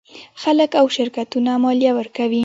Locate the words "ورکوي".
1.99-2.39